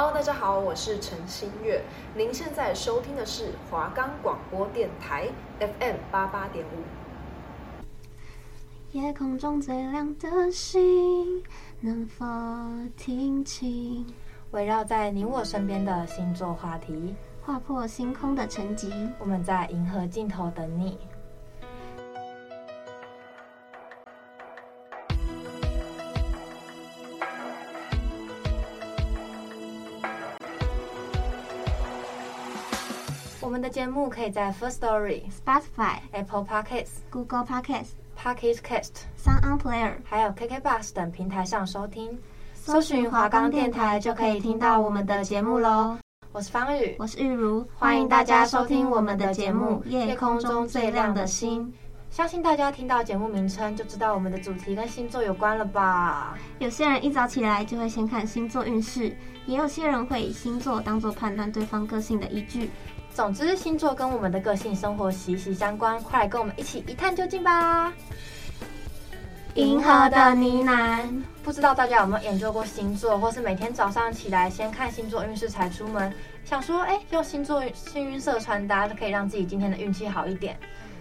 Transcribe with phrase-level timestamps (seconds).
[0.00, 1.82] Hello，大家好，我是陈新月。
[2.14, 5.26] 您现在收听的是华冈广播电台
[5.58, 7.76] FM 八八点五。
[8.96, 11.42] 夜空中最亮的星，
[11.80, 12.24] 能否
[12.96, 14.06] 听清？
[14.52, 19.10] 围绕在你我身边的星座话题，划破星空的沉寂。
[19.18, 20.96] 我们在银河尽头等你。
[33.58, 42.16] 们的节目可以在 First Story、Spotify、Apple Podcasts、Google Podcasts、Pocket Cast、Sound On Player，还有 KK Bus 等平台上收听。
[42.54, 45.98] 搜寻华冈电台就可以听到我们的节目喽。
[46.30, 51.66] 我是方宇，我是玉如，欢迎大家收听我们的节目《夜空中最亮的星》。
[52.10, 56.38] 相信大家听到节目名称就知道我们的主题跟星座有关了吧？
[56.60, 59.12] 有些人一早起来就会先看星座运势，
[59.46, 62.70] 也有些人会以星座当做判断对方个性的依据。
[63.18, 67.92] 总之，星座跟我们的个性生活息息相关，快来跟我们一起一探究竟吧！
[69.54, 71.00] 银河的呢喃，
[71.42, 80.56] 不知道大家有没有研究过星座，或是每天早上起来先看星座运势才出门，想说，哎，用星座幸运色穿搭就可以让自己今天的运气好一点。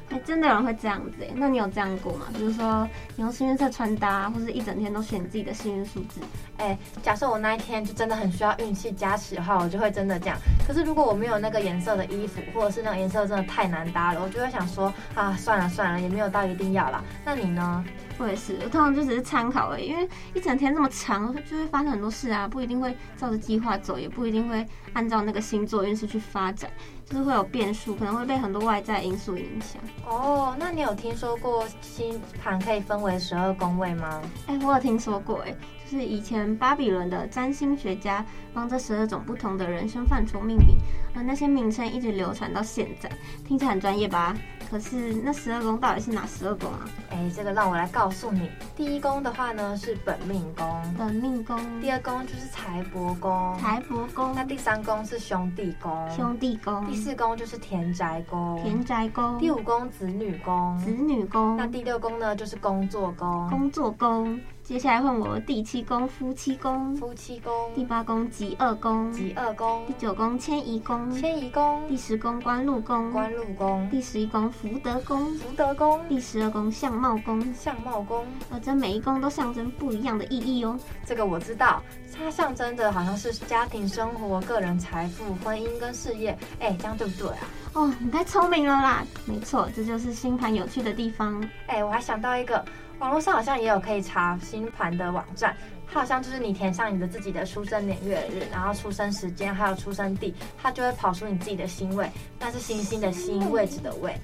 [0.09, 1.27] 还真的有人会这样子哎？
[1.35, 2.27] 那你有这样过吗？
[2.33, 6.21] 比如说你用幸运色穿搭，或是一整天都选自己的幸运数字。
[6.57, 10.37] 哎，假设我那一天就真的很需要运气加持的话，我就会真的这样。
[10.65, 17.03] 可是如果我没有那个颜色的衣服，或者是那个颜色真的太难搭了，我就会想说啊，算了算了，也没有到一定要啦。
[17.25, 17.83] 那你呢？
[18.17, 26.69] 我也是，我通常就只是参考而已，因为一整天这么长，就会发生很多事啊，不一定会照着计划走，也不一定会按照那个星座运势去发展。
[27.05, 29.81] 就是会有变数，可能会被很多外在因素影响。
[30.05, 34.21] 哦，那你有听说过星盘可以分为十二宫位吗？
[34.47, 35.55] 哎，我有听说过，哎，
[35.89, 40.75] 就是以前巴比伦的占星学家帮这十二种不同的人生范畴命名，
[41.15, 43.09] 而那些名称一直流传到现在，
[43.47, 44.35] 听起来很专业吧？
[44.69, 46.79] 可是那十二宫到底是哪十二宫啊？
[47.09, 48.49] 哎，这个让我来告诉你。
[48.75, 51.57] 第一宫的话呢是本命宫，本命宫。
[51.79, 54.33] 第二宫就是财帛宫，财帛宫。
[54.35, 56.85] 那第三宫是兄弟宫，兄弟宫。
[56.85, 59.37] 第四宫就是田宅宫，田宅宫。
[59.39, 61.55] 第五宫子女宫，子女宫。
[61.55, 64.39] 那第六宫呢就是工作宫，工作宫。
[64.67, 78.25] 接下来换我第七宫夫妻宫，夫妻宫；第八宫吉二宫，吉二宫；第九宫迁移宫，迁移宫；第十宫官禄宫，官禄宫；第十一宫福德宫，福德宫；第十二宫相貌宫，相貌宫。
[78.51, 80.77] 而这每一宫都象征不一样的意义哦。
[81.05, 81.81] 这个我知道，
[82.13, 86.37] 它象征的好像是家庭生活、个人财富、婚姻跟事业。
[86.59, 87.47] 哎，这样对不对啊？
[87.71, 89.05] 哦，你太聪明了啦！
[89.25, 91.41] 没错，这就是星盘有趣的地方。
[91.67, 92.65] 哎，我还想到一个。
[92.99, 95.55] 网络上好像也有可以查星盘的网站，
[95.87, 102.09] 它好像就是你填上你的自己的出生年月日，然后出生时间还有出生地，它就会跑出你自己的星位，
[102.39, 104.15] 那是星星的星，位置的位。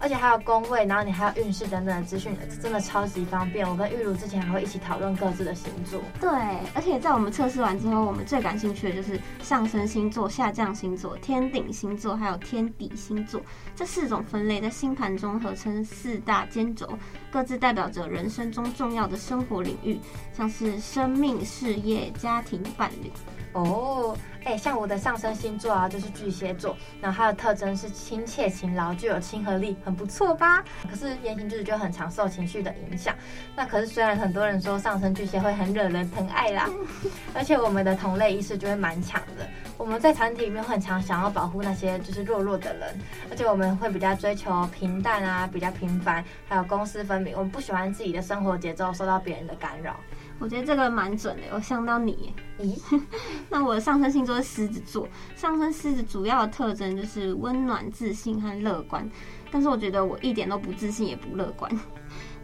[0.00, 3.68] 而且还有宫位，然后你还有运势等等的资讯，真的超级方便。
[3.68, 6.00] 我跟玉茹之前还会一起讨论各自的星座。
[6.18, 6.30] 对，
[6.74, 13.40] 而且在我们测试完之后，我们最感兴趣的就是上升星座、下降星座、天顶星座，还有天底星座
[13.76, 16.88] 这四种分类，在星盘中合称四大尖轴，
[17.30, 20.00] 各自代表着人生中重要的生活领域，
[20.32, 23.12] 像是生命、事业、家庭、伴侣。
[23.52, 24.16] 哦。
[24.42, 30.64] 哎，像我的上升星座啊，就是巨蟹座，然后它的特征是亲切、勤劳、具有亲和力，很不错吧？
[30.90, 33.14] 可是言行举止就很常受情绪的影响。
[33.54, 36.66] 那可是虽然很多人说上升巨蟹会很惹人疼爱啦，
[37.34, 39.46] 而且我们的同类意识就会蛮强的。
[39.76, 42.98] 我们在团体里面很常想要保护那些就是弱弱的人，
[43.30, 47.34] 而且我们会比较追求平淡啊，比较平凡，还有公私分明。
[47.36, 50.00] 我们不喜欢自己的生活节奏受到别人的干扰。
[50.40, 52.34] 我觉得这个蛮准的，我想到你。
[52.58, 52.76] 咦，
[53.48, 55.06] 那我的上升星座是狮子座，
[55.36, 59.08] 上升狮子主要的特征就是温暖、自信和乐观。
[59.52, 61.70] 但是我觉得我一点都不自信，也不乐观。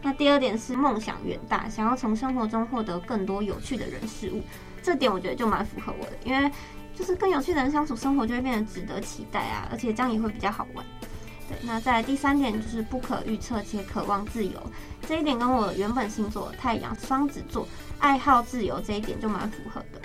[0.01, 4.41] 那第二点是梦想远大，想要从生活中获得更多有趣的人事物。
[4.83, 6.51] 这点我觉得就蛮符合我的，因为
[6.95, 10.85] 就是跟有趣的人相处，生活就会变得值得期待啊，而且这样也会比较好玩。
[11.49, 14.51] 对，那再来第三点就是不可预测且渴望自由，
[15.07, 17.65] 这一点跟我原本星座太阳双子座
[17.99, 20.01] 爱好自由这一点就蛮符合的。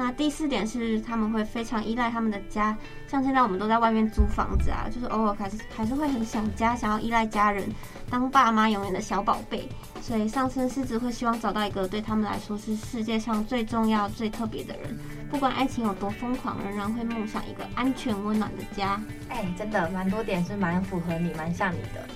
[0.00, 2.76] 那第四点是他们会非常依赖他们的家，
[3.08, 7.68] 像现在我们都在外面租房子啊，就是偶尔还是还是会很想家，想要依赖家人，
[8.08, 9.68] 当爸妈永远的小宝贝。
[10.00, 14.96] 所以上升狮子会希望找到一个对他们来说是世界上最重要、最特别的人，
[15.28, 19.00] 不管爱情有多疯狂，仍然会梦想一个安全温暖的家。
[19.28, 22.08] 哎，真的蛮多点是蛮符合你，蛮像你的。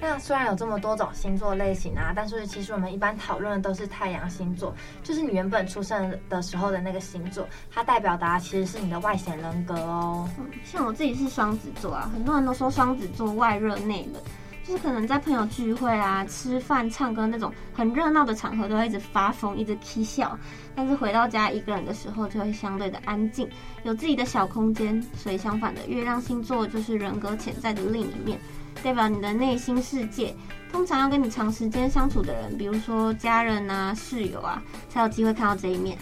[0.00, 10.28] 那虽然有这么多种星座类型啊，但是其实我们一般讨论的都是太阳星座，就是你原本出生的时候的那个星座，它代表的其实是你的外显人格哦。
[10.64, 14.22] 像我自己是双子座啊，很多人都说双子座外热内冷。
[14.62, 20.38] 就是可能在朋友聚会啊、吃饭、唱歌那种很热闹的场合，都会一直发疯、一直起笑。
[20.76, 23.48] 但是回到家一个人的时候，就会相对的安静，
[23.82, 25.02] 有自己的小空间。
[25.16, 28.38] 所以相反的，月亮星座就是人格潜在的另一面，
[28.82, 30.34] 代表你的内心世界。
[30.70, 35.98] 通常要跟你长时间相处的人，比如说家人啊、室友啊，才有机会看到这一面。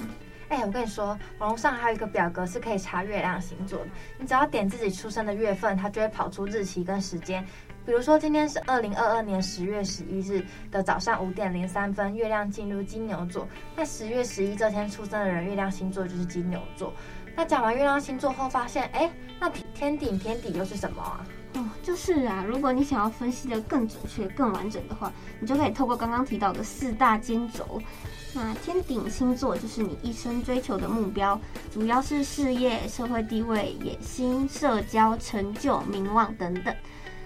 [0.50, 3.86] 哎、我跟你说，网络上还有一个表格是可以查月亮星座的，
[4.18, 7.44] 你只要点自己出生的月份，它就会跑出日期跟时间。
[7.84, 13.48] 比如说，今天是二零二二年十月十一日的早上五点零三分，月亮进入金牛座。
[13.74, 16.92] 那十月十一这天出生的人，月亮星座就是金牛座。
[17.34, 19.10] 那讲完月亮星座后，发现，哎，
[19.40, 21.24] 那天顶天底又是什么啊？
[21.54, 25.10] 哦，就是啊，如果你想要分析的更准确、更完整的话，
[25.40, 27.80] 你就可以透过刚刚提到的四大尖轴。
[28.34, 31.40] 那天顶星座就是你一生追求的目标，
[31.72, 36.74] 主要是事业、社会地位、野心、社交、成就、名望等等。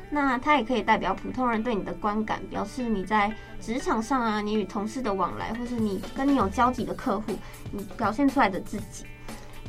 [0.08, 7.32] 那它也可以代表普通人对你的观感，表示你在职场上啊，你与同事的往来，或是你跟你有交集的客户，
[7.72, 9.04] 你表现出来的自己。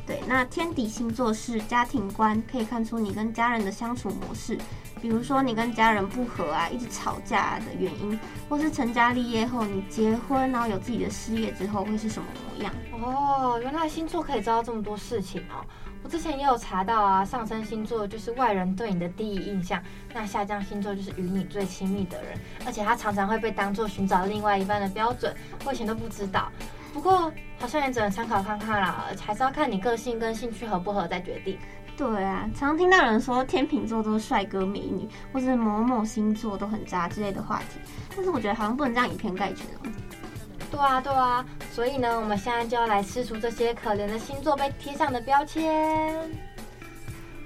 [0.05, 4.57] 对，那天底星座是家庭观，可以看出你跟家人的相处模式，
[5.01, 8.19] 比如说你跟家人不和啊，一直吵架的原因，
[8.49, 12.73] 或是成家立业后你结婚，然后有自己的事业之后会是什么模样？
[13.01, 15.63] 哦，原来星座可以知道这么多事情哦。
[16.03, 19.81] 我之前也有查到啊，上升星座就是外人对你的第一印象，
[20.13, 25.33] 那下降星座就是与你最亲密的人，而且他常常会被当做寻找另外一半的标准。
[25.63, 26.51] 我以前都不知道，
[26.93, 31.57] 不过好像也只能参考看看啦，还是要看你个性跟兴趣合不合再决定。
[31.97, 37.79] 对啊，常听到人说天秤座都是帅哥美女，或是某某星座都很渣之类的话题，
[38.15, 39.91] 但是我觉得好像不能这样以偏概全哦。
[40.71, 46.15] 对啊，对啊，所以呢，我们现在就要来吃除这些可怜的星座被贴上的标签。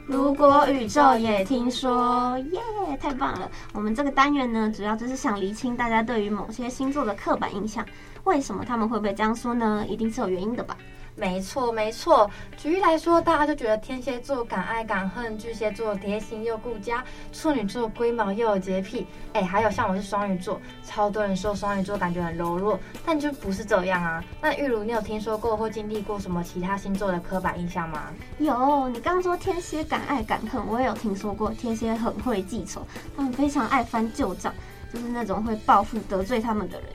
[0.05, 2.61] 如果宇宙也听说，耶
[2.97, 3.51] 太棒了！
[3.73, 7.85] 我们这个单元呢，主要就是想厘清大家对于某些星座的刻板印象，
[8.27, 9.85] 为什么他们会被这样说呢？
[9.87, 10.77] 一定是有原因的吧。
[11.15, 12.29] 没错，没错。
[12.57, 19.07] 举例来说，大家就觉得天蝎座敢爱敢恨，巨蟹座贴心又顾家，处女座龟毛又有洁癖。
[19.33, 24.23] 哎，还有像我是双鱼座，超多人说双鱼座感觉很柔弱，但就不是这样啊。
[24.41, 28.13] 那玉如，你有听说过或经历过什么其他星座的刻板印象吗？
[28.37, 31.49] 有，你刚刚说天蝎敢爱敢恨，我也有听说过。
[31.51, 32.85] 天蝎很会记仇，
[33.15, 34.53] 他们非常爱翻旧账，
[34.93, 36.89] 就是那种会报复得罪他们的人。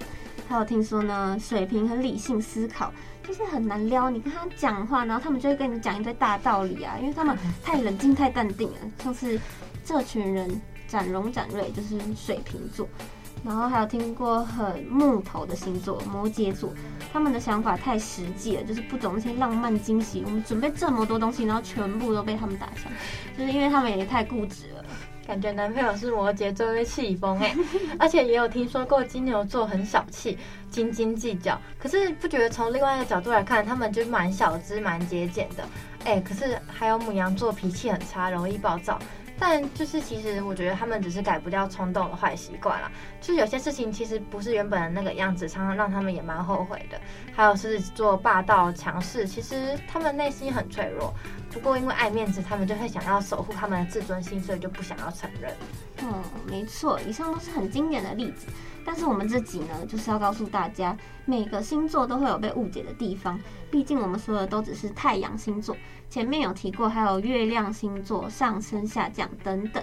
[0.52, 2.93] 还有听说呢，水瓶很理性思考。
[3.26, 8.78] 就是很难撩，你跟他讲话，然后他们就会跟你讲一堆大道理啊，因为他们太冷静、太淡定了。
[9.00, 9.40] 像是
[9.84, 12.88] 这群人展荣、展瑞，就是水瓶座，
[13.44, 16.75] 然后还有听过很木头的星座摩羯座，
[17.12, 20.25] 他们的想法太实际了，就是不懂那些浪漫惊喜。
[20.26, 22.90] 我们准备这么多东西，然后全部都被他们打消，
[23.38, 24.84] 就是因为他们也太固执了。
[25.26, 27.54] 感觉男朋友是摩羯座会气疯哎，
[27.98, 30.36] 而且也有听说过金牛座很小气、
[30.70, 31.58] 斤斤计较。
[31.78, 35.64] 可是不觉得从另外一个角度来看，他们就蛮小资、蛮节俭的
[36.04, 36.20] 哎。
[36.20, 38.98] 可是还有母羊座脾气很差，容易暴躁。
[39.44, 42.88] 但就是其实我觉得他们只是改不掉冲动的坏习惯啦。
[43.20, 47.00] 就是有些事情其实不是原本的那个样子，常常让他们也蛮后悔的。
[47.34, 51.12] 还有是做霸道强势，其实他们内心很脆弱。
[51.50, 55.52] 不过因为爱面子，他们就会想要守护他们的自尊心，所以就不想要承认。
[56.02, 58.46] 嗯，没错，以上都是很经典的例子。
[58.84, 63.39] 但是我们这集呢，就是要告诉大家，每个星座都会有被误解的地方。
[63.70, 65.77] 毕竟我们说的都只是太阳星座，
[66.10, 69.82] 前面有提过，还有月亮星座、上升、下降等等。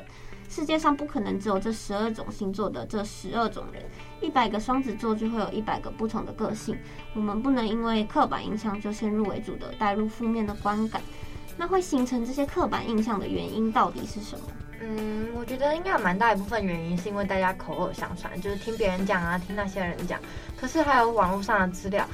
[0.50, 3.84] 世界上不可能只有这十二种星座的这十二种人，
[4.20, 6.76] 一百个双子座就会有一百个不同的个性。
[7.14, 11.02] 我们不能因为刻板印象就先入为主的带入负面的观感。
[11.56, 14.46] 那会形成这些刻板印象的原因到底是什么？
[14.82, 20.20] 嗯，我觉得应该有蛮大一部分原因是因为大家口耳相传，就是听别人讲啊，听那些人讲。
[20.60, 22.08] 可是还有网络上的资料，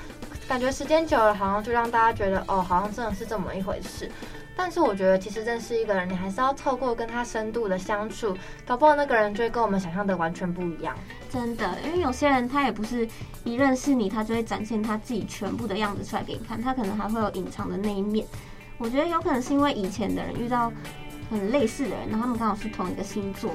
[0.47, 4.09] 感觉时间久了，好像就让大家觉得哦，好像真的是这么一回事。
[4.57, 10.95] 但是我觉得，其实认识一个人，你还是要透过跟他深度的相处，搞不好那个人就会跟我们想象的完全不一样。
[11.29, 13.05] 真的，因为有些人他也不是
[13.43, 18.25] 一认识你，他就会展现他自己全部的样子出来给你看，他可能还会有隐藏的那一面。
[18.77, 20.71] 我觉得有可能是因为以前的人遇到
[21.29, 23.51] 很类似的人，然后他们刚好是同一个星座，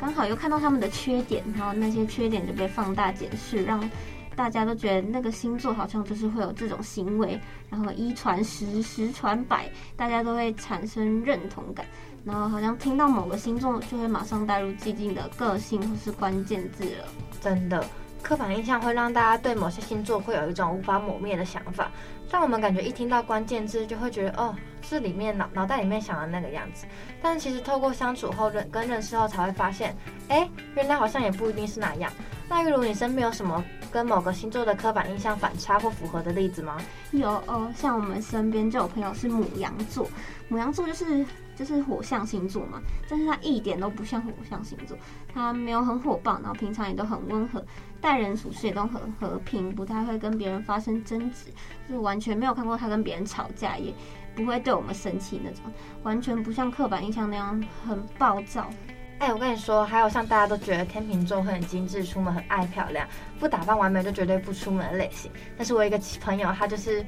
[0.00, 3.88] 刚好又看到他们的缺点，然后那些缺点就被放大检视，让
[4.34, 7.38] 大家都觉得那个星座好像就是会有这种行为，
[7.68, 11.84] 然后一传十，十传百，大家都会产生认同感。
[12.24, 17.08] 然后好像听到某个星座就会马上带入既定的个性或是关键字了。
[17.40, 17.84] 真的，
[18.22, 21.90] 刻板印象会让大家对某些星座会有一种无法抹灭的想法，
[22.30, 26.86] 让我们感觉一听到关键字就会觉得哦，是里面脑脑袋里面想的那个样子。
[27.20, 29.94] 但其实透过相处后认跟认识后才会发现，
[30.28, 32.10] 哎，原来好像也不一定是那样。
[32.48, 36.78] 那玉如你身边有什么跟某个星座的刻板印象反差或符合的例子吗？
[37.10, 40.08] 有哦，像我们身边就有朋友是母羊座，
[40.48, 44.96] 母羊座就是就是火象星座嘛，但是他一点都不像火象星座，
[45.32, 47.64] 他没有很火爆，然后平常也都很温和，
[48.00, 51.50] 待人处事也都很和平，不太会跟别人发生争执，
[51.88, 53.92] 就是完全没有看过他跟别人吵架，也
[54.34, 55.62] 不会对我们生气那种，
[56.02, 58.70] 完全不像刻板印象那样很暴躁。
[59.18, 63.06] 哎、我跟你说，还有像大家都觉得天秤座会很精致，出门很爱漂亮，
[63.38, 65.30] 不打扮完美就绝对不出门的类型。
[65.56, 67.06] 但是我有一个朋友，他就是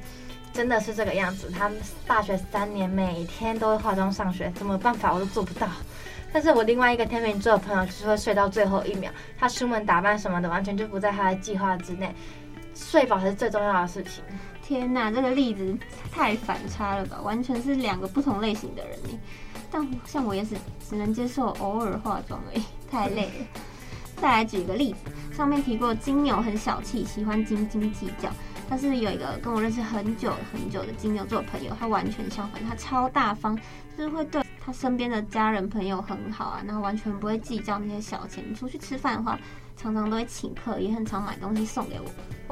[0.55, 1.51] 真的是这个样子。
[1.51, 1.69] 他
[2.07, 5.67] 大学三年每天都会化妆上学，怎么办法我都做不到。
[6.31, 12.13] 但是我另外一个天秤座的朋友，就是会睡到最后一秒，他出门打扮什么的完全就不在他的计划之内，
[12.73, 14.23] 睡饱才是最重要的事情。
[14.61, 15.77] 天哪，这个例子
[16.11, 19.19] 太反差了吧，完全是两个不同类型的人呢。
[19.69, 20.55] 但像我也是
[20.89, 23.45] 只能接受偶尔化妆而已，太累了。
[24.17, 28.29] 再来举一个例子，上面提过金牛很小气，喜欢斤斤计较。
[28.69, 33.57] 但是有一个跟我认识很久很久的金牛座朋友，他完全相反，他超大方，
[33.97, 38.53] 就是会对他身边的家人朋友很好啊，然后完全不会计较那些小钱。
[38.55, 39.39] 出去吃饭的话，
[39.77, 42.05] 常常都会请客，也很常买东西送给我。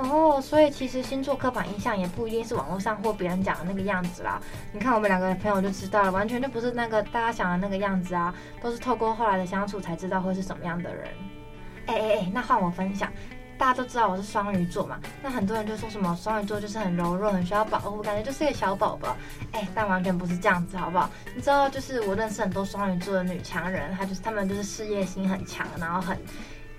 [0.04, 4.40] 哦，所以其实星座刻板印象也不一定是网络上或别人讲的那个样子啦。
[4.72, 11.08] 你看我们两个朋友就知道了，完全就不是那个大家想的那个样子啊，都是透过后来的相处才知道会是什么样的人。
[11.88, 13.12] 哎哎哎，那换我分享，
[13.58, 19.16] 大家都知道我是双鱼座嘛，那很多人就说什么双鱼座就是很柔弱，很需要保护，感觉就是一个小宝宝。
[19.52, 21.10] 哎，但完全不是这样子，好不好？
[21.36, 26.18] 你知道，就是我认识很多双鱼座的女强人，她就是她们就是事业心很强，然后很。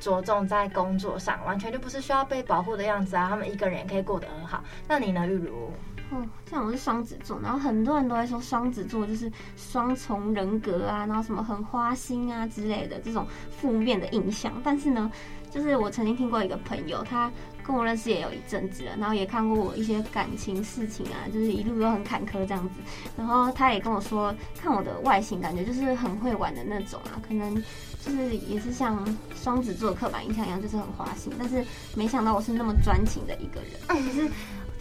[0.01, 3.27] 着重在工作上，完全就不是需要被保护的样子啊！
[3.31, 4.63] 她们一个人也可以过得很好。
[4.87, 5.73] 那你呢，玉如？
[6.15, 14.53] 哦，像我是双子座，然后很多人都会说双子座就是双重人格啊，然后什么很花心啊之类的这种负面的印象。
[14.63, 15.11] 但是呢，
[15.51, 17.31] 就是我曾经听过一个朋友，他
[17.63, 22.75] 跟我认识也有一阵子了，然后也看过我一些感情事情啊，就是一路都很坎坷这样子。
[23.17, 27.63] 然后他也跟我说，看我的外形，感觉就是很会玩的那种啊，可能。
[28.05, 29.03] 就是也是像
[29.35, 31.65] 双子座刻板印象一样，就是很花心，但是
[31.97, 34.03] 没想到我是那么专情的一个人。
[34.05, 34.31] 其 实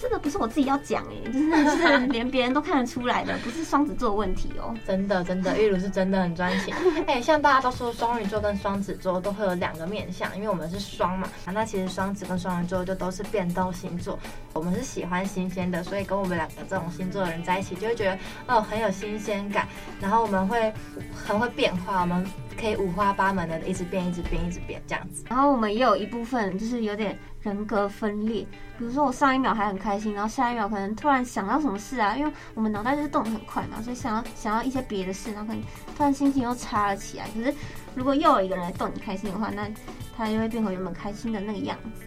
[0.04, 4.76] 这个不是我自己要讲哎， 就是是连别人都看得出来的，不是双子座问题哦。
[4.86, 6.76] 真的真的，玉如是真的很专情。
[7.08, 11.30] 哎，像大家都说双鱼座跟双子座都会有两个面相，因为我们是双嘛。
[11.46, 14.20] 那其实双子跟双鱼座就都是变动星座。
[14.52, 19.66] 我们是喜欢新鲜的，所以跟我们两个这种星座的人在一起，就会觉得哦很有新鲜感。
[20.02, 20.74] 然后我们会
[21.16, 22.26] 很会变化，我们。
[22.54, 25.24] 可以五花八门的一直变，一直变，一直变这样子。
[25.30, 28.46] 然后我们也有一部分就是有点人格分裂，
[28.78, 35.64] 比如说我上一秒还很开心，然后下一秒可能突然想到什么事啊，因为我们脑袋就是动得很快嘛，所以想要想要一些别的事，然后可能
[35.96, 37.26] 突然心情又差了起来。
[37.34, 37.54] 可是
[37.96, 39.70] 如果又有一个人来逗你开心的话，那
[40.16, 42.04] 他就会变回原本开心的那个样子。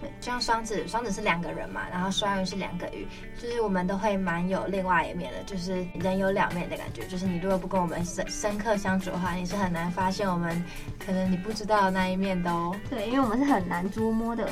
[0.00, 3.04] 对，就像双子，双子是两个人嘛，然后双鱼是两个鱼，
[3.36, 7.04] 就是我们都会蛮有另外一面的，就是人有两面的感觉。
[7.08, 10.64] 就是你如果不跟我们深深刻相处的话，你是很难发现我们
[11.04, 12.72] 可能你不知道的那一面的哦。
[12.88, 14.48] 对，因为我们是很难捉摸的。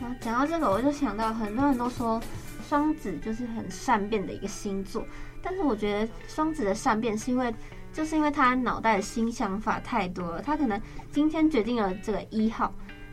[0.00, 2.18] 然后讲到这个，我就想到很多人都说
[2.66, 5.04] 双子就是很善变的一个星座，
[5.42, 7.54] 但是我觉得双子的善变是因为
[7.92, 10.80] 就是因为他脑袋的新想法太多了，他可能
[11.12, 12.72] 今天决定了这个一号。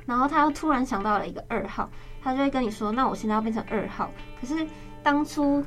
[0.09, 1.87] 然后他又突然想到了一个二号，
[2.23, 4.09] 他就会跟你说：“那我现在要变成二号。”
[4.41, 4.65] 可是
[5.03, 5.63] 当初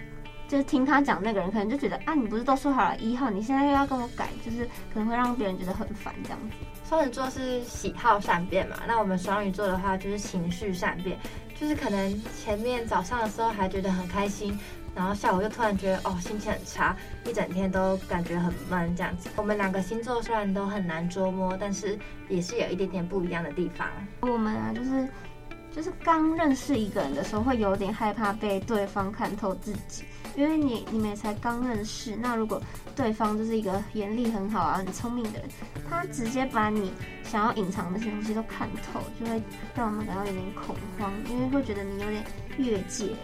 [0.48, 6.56] 就是听他讲那个人，可能就觉得啊，你不是都说好了一号，你现在又要跟我改，就是可能会让别人觉得很烦这样子。
[6.88, 11.16] 双鱼座是喜好善变嘛，那我们双鱼座的话就是情绪善变，
[11.58, 14.58] 就是可能前面早上的时候还觉得很开心。
[14.94, 19.30] 然后下午又突然觉得哦，心情很差，一整天都感觉很闷这样子。
[19.36, 23.88] 我们两个星座虽然都很难捉摸，但是也是有一点点不一样的地方。
[24.20, 25.08] 我们啊，就是
[25.74, 30.04] 就是刚认识一个人的时候，会有点害怕被对方看透自己，
[30.36, 32.14] 因为你你们才刚认识。
[32.14, 32.60] 那如果
[32.94, 35.48] 对方就是一个眼力很好啊、很聪明的人，
[35.88, 36.92] 他直接把你
[37.24, 39.42] 想要隐藏那些东西都看透，就会
[39.74, 42.22] 让我们感到有点恐慌，因为会觉得你有点
[42.58, 43.16] 越界了。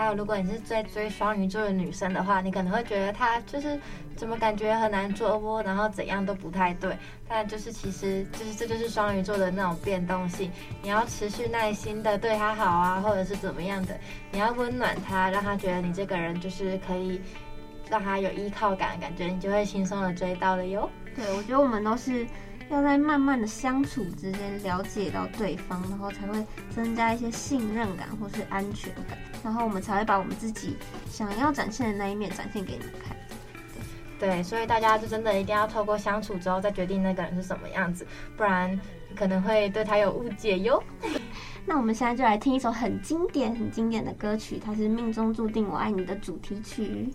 [0.00, 3.78] 还有，如果你是在追双鱼座的女生的话，你可能会觉得她就是
[4.16, 6.96] 怎么感觉很难捉摸，然后怎样都不太对。
[7.28, 10.50] 但就是其实就是这就是双鱼座的那种变动性。
[10.82, 13.94] 你要持续耐心的对她好啊，或者是怎么样的，
[14.32, 17.20] 你要温暖她，让她觉得你这个人就是可以
[17.90, 20.88] 让他有依靠感的感觉，你就会轻松的追到了哟。
[21.14, 22.26] 对，我觉得我们都是
[22.70, 30.76] 要在慢慢的相处之间了解到对方，然后才会增加一些信任感或是安全感，然后我们才会把我们自己
[31.10, 33.16] 想要展现的那一面展现给你们看。
[34.20, 38.78] 对，所以大家就真的一定要透过相处之后再决定那个人是什么样子，不然
[39.16, 40.80] 可能会对他有误解哟。
[41.66, 47.08] 那我们现在就来听一首很经典、很经典的歌曲，它是《命中注定我爱你》的主题曲。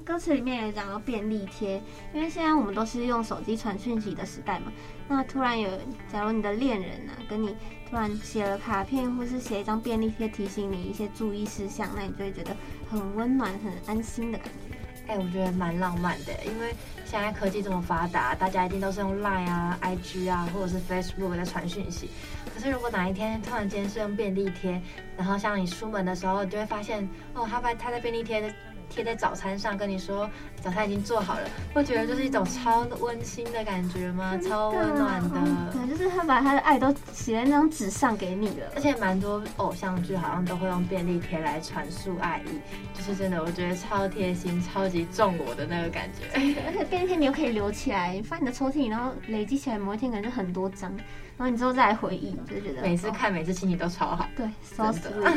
[0.00, 1.80] 歌词里面有讲到便利贴，
[2.12, 4.72] 因为现在我们都是用手机传讯息的时代嘛。
[5.08, 5.70] 那突然有，
[6.10, 7.54] 假如你的恋人啊跟你
[7.88, 12.56] 突然写了卡片，或是写一张便利贴提醒你一些注意事项，那你就会觉得
[12.90, 14.76] 很温暖、很安心的感觉。
[15.08, 22.08] 哎、我觉得蛮浪漫的，因为现在科技这么发达，大家一定都是用 Line 啊、IG 啊，或者是 Facebook 在传讯息。
[22.54, 24.80] 可是如果哪一天突然间是用便利贴，
[25.16, 28.54] 然后像你出门的时候，你就会发现，哦，他把他在便利贴的。
[28.92, 30.28] 贴在早餐上跟你说
[30.60, 34.38] 早餐已经做好了，会觉得就是一种超温馨的感觉吗？
[34.46, 35.40] 超温暖的。
[35.72, 38.66] 对，就是他把他的爱都写在那张纸上给你了。
[38.74, 42.60] 而且蛮多偶像剧好像都会用便利贴来传输爱意，
[42.96, 46.26] 就是真的，我觉得超贴心、超级重我的那个感觉。
[46.66, 50.90] 而且便利贴你又可以留起来，放你的抽屉，然后累积起来，某一天可能就很多张，
[51.36, 54.28] 然后你之后再来回忆，就觉得每次看、每次心情都超好。
[54.36, 55.36] 对，so sweet。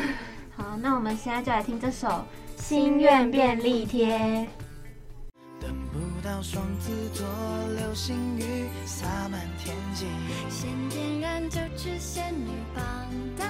[0.55, 2.25] 好，那我们现在就来听这首。
[2.67, 4.17] 心愿便利贴。
[5.61, 7.23] 等不到双子座
[7.79, 10.07] 流星雨洒满天际，
[10.49, 12.83] 先点燃就只仙女棒
[13.37, 13.45] 代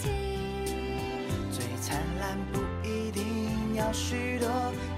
[0.00, 0.10] 替。
[1.52, 4.48] 最灿烂不一定要许多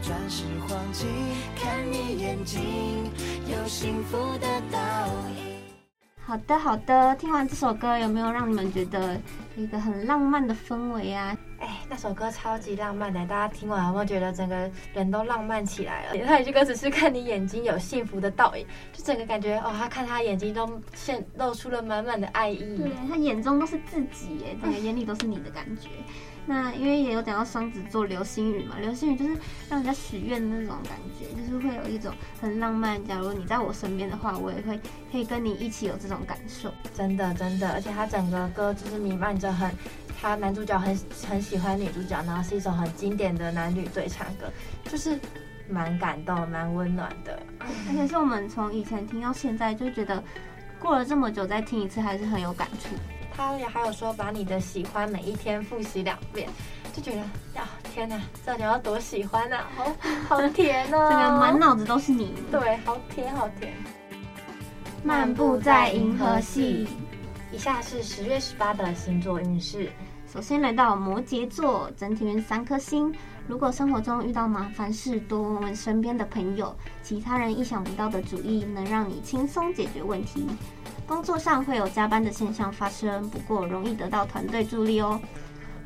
[0.01, 1.07] 钻石黄金，
[1.55, 2.59] 看你眼睛
[3.53, 4.79] 有幸福的倒
[5.37, 5.59] 影。
[6.25, 7.15] 好的，好的。
[7.17, 9.21] 听完这首歌，有没有让你们觉得
[9.59, 11.37] 一个很浪漫的氛围啊？
[11.59, 16.17] 哎，那首歌超级浪漫的，大家听完有没有觉得整个人都浪漫起来了？
[16.25, 22.77] 他一句歌词是看你眼睛有幸福的倒影，就整个感觉哦，他看他眼睛都现露出了满满的爱意。
[22.77, 25.89] 对，他眼中都是自己耶，整个眼里都是你的感觉。
[26.47, 29.37] 那因为也有讲到双子座流星雨嘛，流星雨就是
[29.69, 32.11] 让人家许愿的那种感觉，就是会有一种
[32.41, 33.05] 很浪漫。
[33.05, 34.81] 假如你在我身边的话，我也会
[35.13, 36.73] 可以跟你一起有这种感受。
[36.95, 39.71] 真的真的，而且他整个歌就是弥漫着很，
[40.21, 44.47] 他男主角很很喜欢女主角，然后是一首很经典的男女对唱歌，
[44.91, 45.19] 就是
[45.69, 47.41] 蛮感动、蛮温暖的。
[47.61, 50.23] 而且是我们从以前听到现在，就觉得
[50.79, 52.89] 过了这么久再听一次，还是很有感触。
[53.37, 56.49] 他也还有说，把你的喜欢每一天复习两遍，
[56.93, 57.19] 就觉得
[57.55, 59.87] 呀，天哪，这你要多喜欢啊，好
[60.29, 63.73] 好甜哦，这个满脑子都是你，对，好甜好甜。
[65.05, 66.89] 漫步在银河系，
[67.51, 69.91] 以下是十月十八的星座运势。
[70.31, 73.13] 首先来到摩羯座，整体运三颗星。
[73.47, 80.47] 如果生活中遇到麻烦事，多问问身边的朋友，其他人意想不到的主意能让你轻松解决问题。
[81.07, 85.19] 工作上会有加班的现象发生，不过容易得到团队助力哦。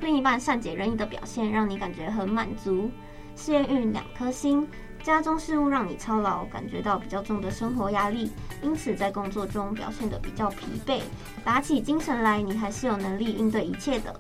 [0.01, 2.91] 另一半善解人意的表现让你感觉很满足。
[3.37, 4.67] 事业运两颗星，
[5.03, 8.31] 家中事务让你操劳，感觉到比较重的生活压力，
[8.63, 11.01] 因此在工作中表现得比较疲惫。
[11.45, 14.19] 打起精神来，你还是有能力应对一切的。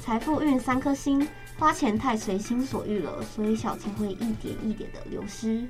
[0.00, 1.26] 财富运三颗星，
[1.58, 5.66] 花钱太随心所欲了，所以小钱会一点一点的流失。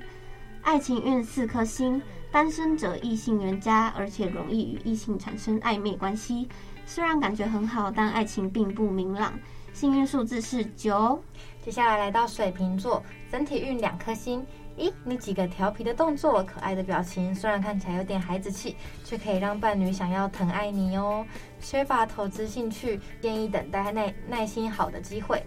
[0.63, 2.01] 爱情运四颗星。
[2.29, 6.49] 单身者异性缘佳，而且容易与异性产生暧昧关系。
[6.85, 9.33] 虽然感觉很好，但爱情并不明朗。
[9.71, 11.23] 幸运数字是九。
[11.67, 14.41] 接下来来到水瓶座，整体运两颗星。
[14.77, 21.25] 咦，你几个调皮的动作，可爱的表情，虽然看起来有点孩子气，却可以让伴侣想要疼爱你哦。
[21.59, 25.43] 缺乏投资兴趣，建议等待耐耐心好的机会。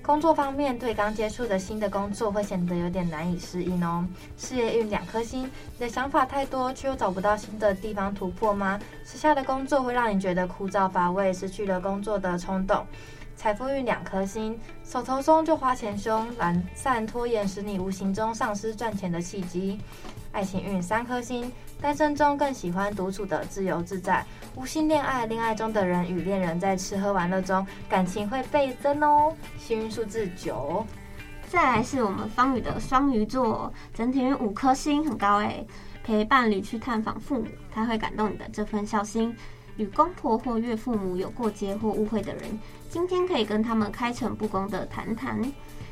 [0.00, 4.06] 工作方面，对刚接触的新的工作会显得有点难以适应哦。
[4.36, 8.78] 事业运两颗星，你的想法太多，却又找不到新的地方突破吗？
[9.04, 12.86] 时下的工作会让你觉得枯燥乏味，失去了工作的冲动。
[13.36, 19.78] 财富运两颗星，手头松就花钱凶，懒散拖延使你无形中丧失赚钱的契机。
[20.32, 21.50] 爱情运三颗星。
[21.80, 29.34] 单身中更喜欢独处的自由自在，无心恋爱，恋爱中的人与恋人在吃喝玩乐中感情会倍增哦。
[29.58, 30.86] 幸运数字九。
[31.46, 35.66] 再来是我们方宇的双鱼座，整体运五颗星，很高诶。
[36.02, 39.36] 陪伴侣去探访父母，他会感动你的这份孝心。
[39.76, 42.42] 与公婆或岳父母有过节或误会的人，
[42.88, 45.40] 今天可以跟他们开诚布公的谈谈，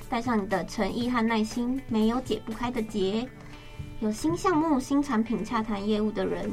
[0.09, 3.29] 带上你的诚意和耐心，没有解不开的结。
[4.01, 6.51] 有新项目、新产品洽谈业务的人，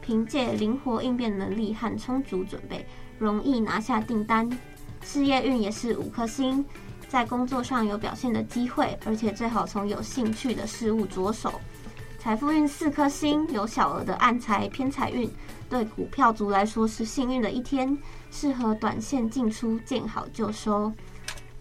[0.00, 2.84] 凭借灵活应变能力和充足准备，
[3.18, 4.48] 容易拿下订单。
[5.02, 6.64] 事业运也是五颗星，
[7.08, 11.52] 在工作上有表现的机会，而且最好从有兴趣的事物着手。
[12.20, 15.28] 财富运四颗星，有小额的暗财偏财运，
[15.72, 17.96] 对股票族来说是幸运的一天，
[18.30, 20.92] 适合短线进出，见好就收。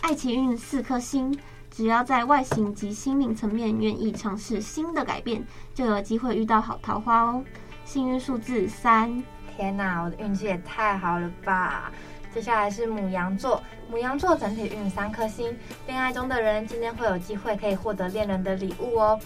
[0.01, 1.33] 爱情运四颗星，
[1.69, 5.41] 只要在外形及心灵层面愿意尝试新的改变，
[5.73, 7.41] 就有机会遇到好桃花哦。
[7.85, 9.23] 幸运数字三。
[9.55, 11.89] 天哪，我的运气也太好了吧！
[12.33, 19.17] 接下来是母羊座，母羊座整体运三颗星，恋爱中的人今天会有机会可以获得恋人的礼物哦。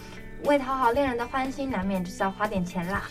[0.44, 3.02] 为讨好恋人的欢心，难免就是要花点钱啦。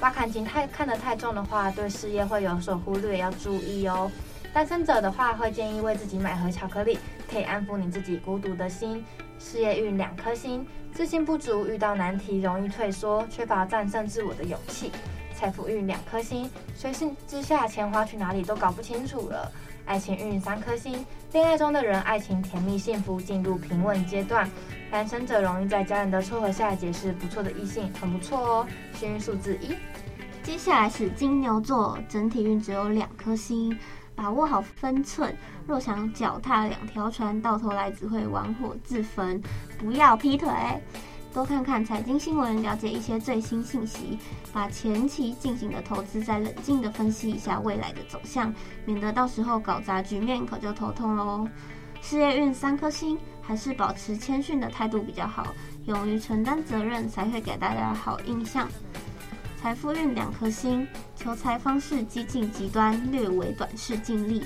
[0.00, 4.10] 把感情太看得太重的话，对事业会有所忽略，要注意哦。
[4.52, 6.98] 单身者的话，会建议为自己买盒巧克力，
[7.30, 9.04] 可以安抚你自己孤独的心。
[9.38, 14.92] 事业运两颗星，自信不足，遇到难题容易退缩，缺乏战胜自我的勇气。
[15.34, 19.50] 财富运两颗星，随性之下钱花去哪里都搞不清楚了。
[19.84, 24.48] 爱情运三颗星，恋爱中的人爱情甜蜜幸福，进入平稳阶段。
[24.94, 28.66] 单身者容易在家人的撮合下结识不错的异性，很不错哦。
[28.92, 29.74] 幸运数字一。
[30.40, 33.76] 接下来是金牛座，整体运只有两颗星，
[34.14, 35.36] 把握好分寸。
[35.66, 39.42] 若想脚踏两条船，到头来只会玩火自焚。
[39.80, 40.48] 不要劈腿。
[41.32, 44.16] 多看看财经新闻，了解一些最新信息，
[44.52, 48.54] 把前期进行的投资再冷静的分析一下未来的走向，
[48.84, 51.48] 免得到时候搞砸局面，可就头痛喽。
[52.00, 55.54] 事业运三颗星，还是保持谦逊的态度比较好，
[55.86, 58.68] 勇于承担责任才会给大家好印象。
[59.56, 64.44] 财富运两颗星，求财方式激进极端，略为短视近利。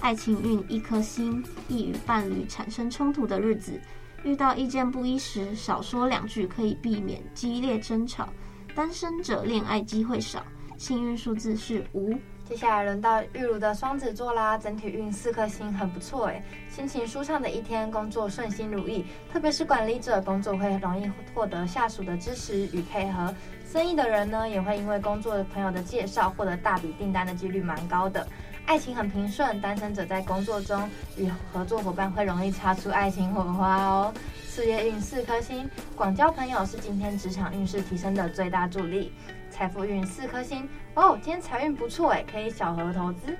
[0.00, 3.80] 爱情运一颗星，易与伴侣产生冲突的日子。
[4.24, 8.28] 遇到意见不一时，少说两句可以避免激烈争吵。
[8.74, 10.44] 单身者恋爱机会少，
[10.76, 12.14] 幸运数字是五。
[12.44, 19.04] 接下来轮到玉如的双子座啦，整体运四颗星，很不错哎，心情舒畅的一天，工作顺心如意。
[19.32, 23.34] 特别是管理者，工作会容易获得下属的支持与配合。
[23.68, 28.24] 生意的人呢，也会因为工作的朋友的介绍，获得大笔订单的几率蛮高的。
[28.64, 34.14] 爱情很平顺，单身者在工作中与合作伙伴会容易擦出爱情火花哦。
[34.46, 39.12] 事业运四颗星，广交朋友是今天职场运势提升的最大助力。
[39.56, 43.34] 财富运四颗星哦，今天财运不错诶，可以小额投资。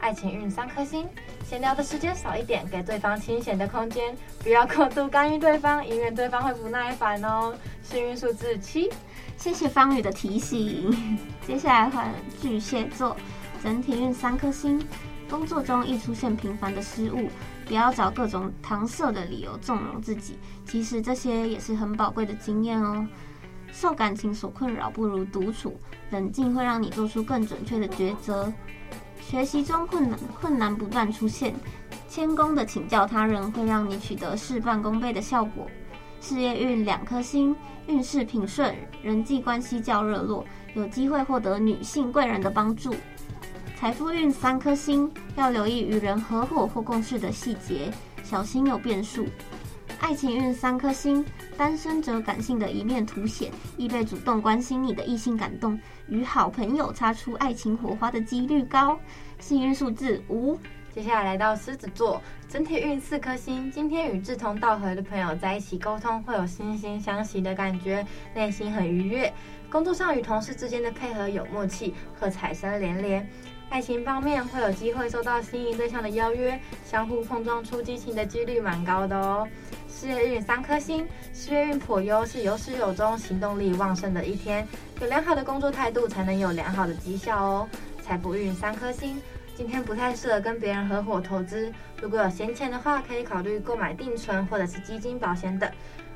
[0.00, 1.06] 爱情运三颗星，
[1.44, 7.54] 闲聊的时间少一点，给对方清闲的空间，不要过度干预对方，以免对方会不耐烦哦。
[7.84, 8.90] 幸运数字七，
[9.36, 10.90] 谢谢方宇的提醒。
[11.46, 13.16] 接下来换巨蟹座。
[13.62, 14.84] 整体运三颗星，
[15.28, 17.28] 工作中易出现频繁的失误，
[17.66, 23.06] 不要找各种搪塞的理由纵容自己，其实这些也是很宝贵的经验哦。
[23.72, 25.78] 受感情所困扰，不如独处，
[26.10, 28.52] 冷静会让你做出更准确的抉择。
[29.20, 31.54] 学习中困难困难不断出现，
[32.08, 35.66] 谦恭的请教他人会让你取得事半功倍的效果。
[36.20, 37.54] 事业运两颗星，
[37.86, 42.94] 运势平顺，人际关系较热络，有机会获得女性贵人的帮助。
[43.76, 47.90] 财富运三颗星，要留意与人合伙或共事的细节，
[48.22, 49.24] 小心有变数。
[50.00, 51.24] 爱情运三颗星，
[51.56, 58.98] 单身者感性的一面凸显，易被主动关心你的异性感动，与好朋友擦出爱情火花的几率高。
[59.38, 60.58] 幸运数字五。
[60.92, 69.32] 接下来来到狮子座，整体运四颗星，今天与志同道合的朋友在一起沟通，会有惺惺相惜的感觉，内心很愉悦。
[69.70, 73.30] 工作上与同事之间的配合有默契，和财神连连。
[73.68, 79.46] 爱情方面会有机会收到心仪对象的邀约，相互碰撞出激情的几率蛮高的哦。
[79.88, 84.66] 事业运三颗星，事业运颇优，是有始有终、行动力旺盛的一天。
[85.00, 87.68] 有良好的工作态度，才能有良好的绩效哦。
[88.02, 89.22] 财富运三颗星，
[89.54, 95.70] 今天不太适合跟别人合伙投资，如果有闲钱的话，可以考虑购买定存或者是基金、保险等。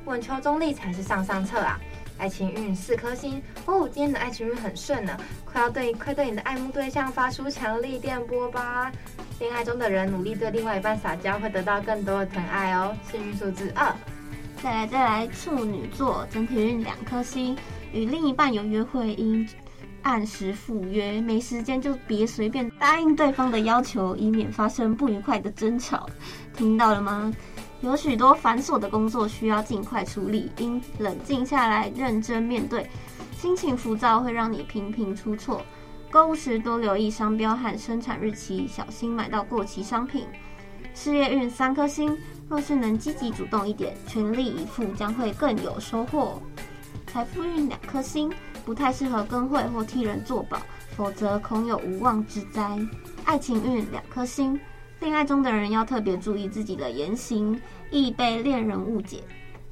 [0.06, 1.80] 稳求中立才是上上策啊。
[2.16, 8.90] 爱情运四颗星哦，今天的爱情运很顺呢，快要对快对你的爱慕对象发出强力电波吧！
[9.40, 12.96] 恋爱中的人努力对另外一半撒娇，会得到更多的疼爱哦。
[13.10, 13.92] 幸运数字二，
[14.62, 17.56] 再来再来，处女座整体运两颗星，
[17.92, 19.46] 与另一半有约会应
[20.02, 26.08] 按时赴约，没时间就别随便答应对方的要求，以免发生不愉快的争吵。
[26.56, 27.32] 听到了吗？
[27.84, 32.88] 有许多繁琐的工作需要尽快处理，应冷静下来，认真面对。
[33.36, 35.60] 心情浮躁会让你频频出错。
[36.10, 40.26] 购物时多留意商标和生产日期，小心买到过期商品。
[40.94, 42.16] 事业运三颗星，
[42.48, 46.40] 若是能积极主动一点，全力以赴，将会更有收获。
[47.06, 48.32] 财富运两颗星，
[48.64, 50.58] 不太适合跟会或替人作保，
[50.96, 52.78] 否则恐有无妄之灾。
[53.26, 54.58] 爱情运两颗星。
[55.04, 59.22] 恋爱中的人要特别注意自己的言行，易被恋人误解。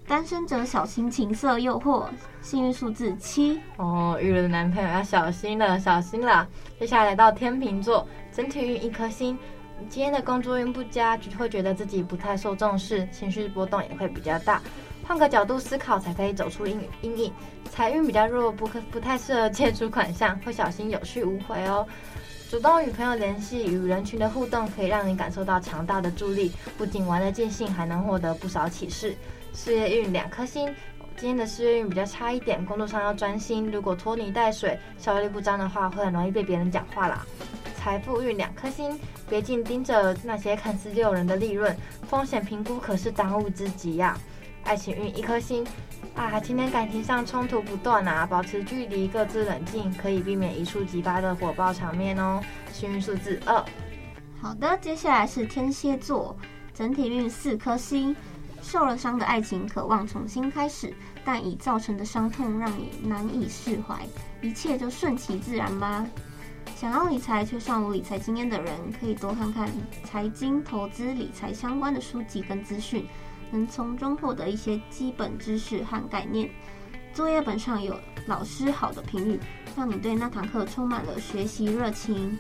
[0.07, 2.07] 单身者小心情色诱惑，
[2.42, 3.59] 幸运数字七。
[3.79, 6.47] 哦，遇了男朋友要小心了，小心了。
[6.79, 9.38] 接下来到天秤座，整体运一颗星。
[9.88, 14.61] 今天的工作运不佳，就会觉得自己不太受重视，情绪波动也会比较大。
[15.03, 17.33] 换个角度思考，才可以走出阴阴影。
[17.71, 21.88] 财运比较弱，不可不太适合借出款项，会小心有去无回哦。
[22.53, 29.17] 主动与朋友联系，与人群的互动，可以让你感受到强大的助力，不仅玩得尽兴，还能获得不少启示。
[29.55, 30.67] 事业运两颗星，
[31.17, 33.71] 今天的事业运比较差一点，工作上要专心。
[33.71, 37.25] 如果拖泥带水、效率不彰的话，会很容易被别人讲话啦。
[37.75, 41.75] 财富运两颗星，别尽盯着那些看似诱人的利润，
[42.07, 44.15] 风险评估可是当务之急呀。
[44.65, 45.67] 爱情运一颗星。
[46.14, 52.40] 啊，今天感情上冲突不断啊，保持距离，各自冷静，可以避免一触即发的火爆场面哦。
[52.72, 53.64] 幸运数字二。
[54.40, 56.37] 好的，接下来是天蝎座，
[56.75, 58.14] 整体运四颗星。
[58.61, 60.94] 受了伤的爱情渴望重新开始，
[61.25, 64.07] 但已造成的伤痛让你难以释怀，
[64.40, 66.07] 一切就顺其自然吧。
[66.77, 69.68] 想要理财却尚无理财经验的人，可以多看看
[70.05, 73.05] 财经、投资、理财相关的书籍跟资讯。
[73.53, 76.51] 能从中获得一些基本知识和概念。
[77.15, 77.95] 作业本上有
[78.27, 79.38] 老师好的评语，
[79.77, 82.37] 让你对那堂课充满了学习热情。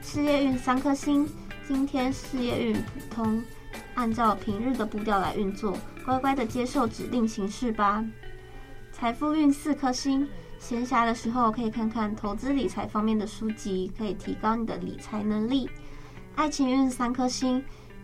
[0.00, 1.28] 事业运三颗星，
[1.66, 3.42] 今天事业运普通，
[3.94, 8.04] 按照平日的步调来运作，乖乖的接受指令行事吧。
[8.92, 10.28] 财富运四颗星，
[10.60, 15.68] 闲暇的时候可以看看投资理财方面的书籍，可以提高你的理财能力。
[16.36, 17.62] 爱情运三颗星。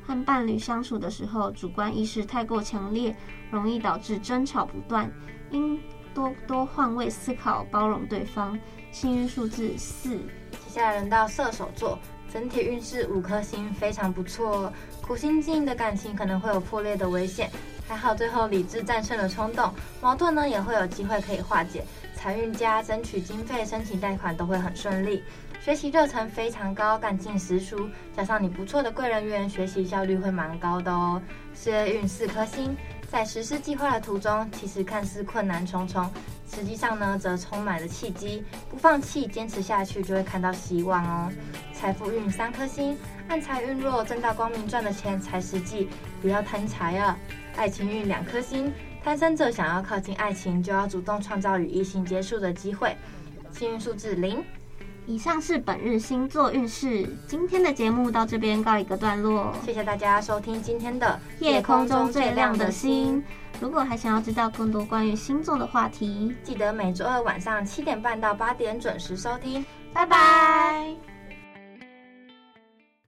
[0.09, 3.15] 和伴侣相处的时候，主观意识太过强烈，
[3.51, 5.13] 容易导致争吵不断。
[5.51, 5.79] 应
[6.15, 8.59] 多多换位思考，包容对方。
[8.91, 10.17] 幸运数字四。
[10.17, 11.99] 接下来轮到射手座，
[12.33, 14.73] 整体运势五颗星，非常不错。
[15.03, 17.51] 苦心经营的感情可能会有破裂的危险，
[17.89, 19.73] 还好最后理智战胜了冲动，
[20.03, 21.83] 矛盾呢也会有机会可以化解。
[22.15, 25.25] 财运佳，争取经费、申请贷款都会很顺利。
[25.59, 31.21] 学习热忱非常高，干劲十足，加上你不错的贵人缘，学习效率会蛮高的哦。
[31.55, 32.77] 事业运四颗星，
[33.11, 36.11] 在实施计划的途中，其实看似困难重重，
[36.55, 38.45] 实际上呢，则充满了契机。
[38.71, 41.33] 不放弃，坚持下去，就会看到希望哦。
[41.73, 42.99] 财富运三颗星，
[43.29, 45.89] 暗财运弱，正大光明赚的钱才实际，
[46.21, 47.17] 不要贪财啊。
[47.59, 52.97] 爱情运两颗星，单身者想要靠近爱情，就要主动创造与异性接触的机会。
[53.53, 54.43] 幸运数字零。
[55.07, 59.53] 以上是本日星座运势，今天的节目到这边告一个段落。
[59.65, 63.25] 谢谢大家收听今天的夜空中最亮的星。
[63.59, 69.65] 如果还想要知道更多关于星座的话题，记得每周二晚上七点半到八点准时收听。
[69.95, 71.08] 拜拜。